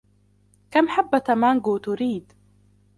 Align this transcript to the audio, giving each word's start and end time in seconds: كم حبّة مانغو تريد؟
كم 0.71 0.87
حبّة 0.89 1.23
مانغو 1.29 1.77
تريد؟ 1.77 2.31